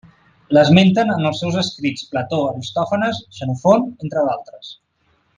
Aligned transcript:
L'esmenten 0.57 1.11
en 1.15 1.27
els 1.31 1.41
seus 1.43 1.57
escrits 1.63 2.07
Plató, 2.13 2.39
Aristòfanes, 2.53 3.19
Xenofont 3.41 3.85
entre 4.07 4.25
d'altres. 4.31 4.73